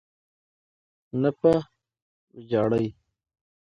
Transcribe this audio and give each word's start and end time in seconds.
نه 1.21 1.29
په 1.39 1.51
ویجاړۍ. 2.35 2.87